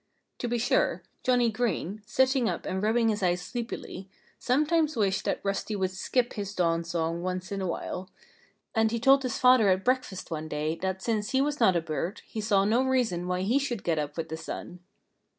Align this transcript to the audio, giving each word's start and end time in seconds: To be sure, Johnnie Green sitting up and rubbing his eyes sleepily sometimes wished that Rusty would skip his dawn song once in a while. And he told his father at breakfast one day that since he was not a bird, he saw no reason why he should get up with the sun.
To 0.39 0.47
be 0.47 0.57
sure, 0.57 1.03
Johnnie 1.21 1.51
Green 1.51 2.01
sitting 2.07 2.49
up 2.49 2.65
and 2.65 2.81
rubbing 2.81 3.09
his 3.09 3.21
eyes 3.21 3.43
sleepily 3.43 4.09
sometimes 4.39 4.95
wished 4.95 5.25
that 5.25 5.39
Rusty 5.43 5.75
would 5.75 5.91
skip 5.91 6.33
his 6.33 6.55
dawn 6.55 6.83
song 6.83 7.21
once 7.21 7.51
in 7.51 7.61
a 7.61 7.67
while. 7.67 8.09
And 8.73 8.89
he 8.89 8.99
told 8.99 9.21
his 9.21 9.37
father 9.37 9.69
at 9.69 9.85
breakfast 9.85 10.31
one 10.31 10.47
day 10.47 10.73
that 10.77 11.03
since 11.03 11.33
he 11.33 11.39
was 11.41 11.59
not 11.59 11.75
a 11.75 11.81
bird, 11.81 12.23
he 12.25 12.41
saw 12.41 12.65
no 12.65 12.83
reason 12.83 13.27
why 13.27 13.41
he 13.41 13.59
should 13.59 13.83
get 13.83 13.99
up 13.99 14.17
with 14.17 14.29
the 14.29 14.37
sun. 14.37 14.79